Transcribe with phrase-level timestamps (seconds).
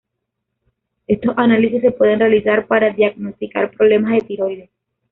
[1.05, 4.69] Estos análisis se pueden realizar para diagnosticar problemas de tiroides.